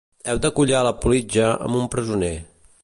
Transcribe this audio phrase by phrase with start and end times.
[0.31, 2.35] Heu de collar la politja amb un presoner